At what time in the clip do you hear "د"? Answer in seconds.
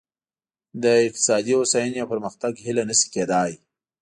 0.83-0.85